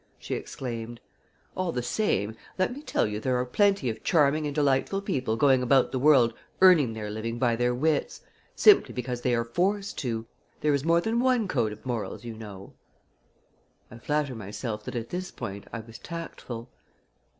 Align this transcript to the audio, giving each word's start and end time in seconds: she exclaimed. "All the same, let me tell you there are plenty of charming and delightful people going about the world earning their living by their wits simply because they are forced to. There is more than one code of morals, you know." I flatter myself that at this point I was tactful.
she 0.17 0.33
exclaimed. 0.33 0.99
"All 1.55 1.71
the 1.71 1.83
same, 1.83 2.35
let 2.57 2.73
me 2.73 2.81
tell 2.81 3.05
you 3.05 3.19
there 3.19 3.37
are 3.37 3.45
plenty 3.45 3.87
of 3.87 4.01
charming 4.03 4.47
and 4.47 4.55
delightful 4.55 4.99
people 4.99 5.35
going 5.35 5.61
about 5.61 5.91
the 5.91 5.99
world 5.99 6.33
earning 6.59 6.93
their 6.93 7.11
living 7.11 7.37
by 7.37 7.55
their 7.55 7.75
wits 7.75 8.21
simply 8.55 8.95
because 8.95 9.21
they 9.21 9.35
are 9.35 9.43
forced 9.45 9.99
to. 9.99 10.25
There 10.61 10.73
is 10.73 10.83
more 10.83 11.01
than 11.01 11.19
one 11.19 11.47
code 11.47 11.71
of 11.71 11.85
morals, 11.85 12.23
you 12.25 12.33
know." 12.35 12.73
I 13.91 13.99
flatter 13.99 14.33
myself 14.33 14.83
that 14.85 14.95
at 14.95 15.09
this 15.11 15.29
point 15.29 15.67
I 15.71 15.81
was 15.81 15.99
tactful. 15.99 16.71